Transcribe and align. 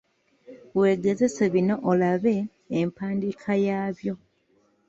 Weegezese 0.77 1.43
bino 1.53 1.75
olabe 1.91 2.35
empandiika 2.79 3.51
yaabyo. 3.65 4.13